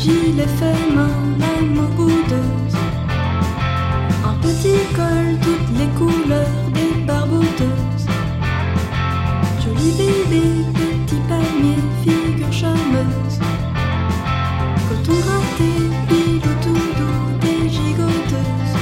[0.00, 2.76] gilet fait main, la boudeuse.
[4.24, 8.06] Un petit col, toutes les couleurs des barboteuses.
[9.62, 10.42] Joli bébé,
[10.74, 13.38] petit palmier, figure charmeuse.
[14.88, 15.70] Coton gratté,
[16.08, 18.76] bidou tout doux, des gigoteuses.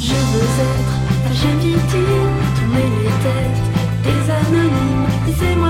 [0.00, 3.60] Je veux être la jeune victime, tourner les têtes
[4.04, 5.69] des anonymes, laissez-moi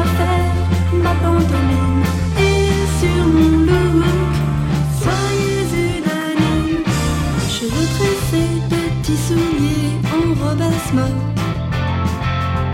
[10.80, 11.14] à smock.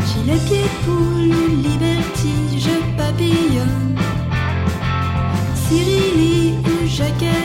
[0.07, 3.97] Gilet pieds poules, liberty, je papillonne.
[5.55, 7.36] Cyrili ou Jacadus,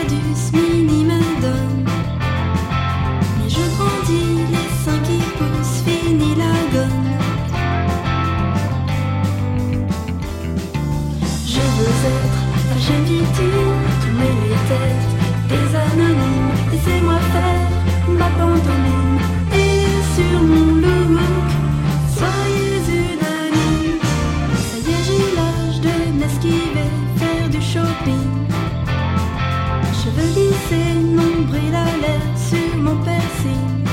[30.04, 33.86] Cheveux lissés, nombril à l'air sur mon piercing.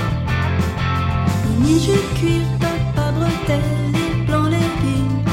[1.59, 5.23] Mini jupe cuir, top à bretelles, les blancs leggings.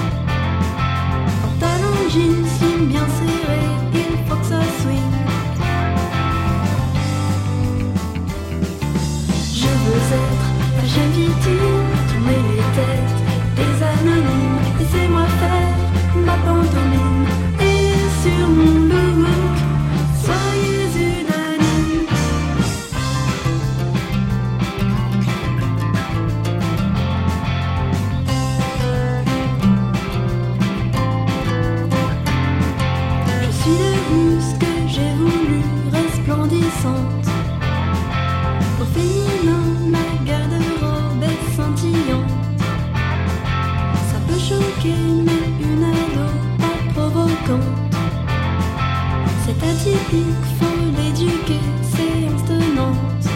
[1.41, 3.63] Pantalon jean, bien serré,
[3.95, 5.15] il faut que ça swing.
[9.55, 10.47] Je veux être
[10.77, 13.17] la jeune victime, tourner les têtes
[13.57, 14.61] des anonymes.
[14.79, 15.66] Laissez-moi faire
[49.71, 53.36] atypique, faut l'éduquer, c'est instenance.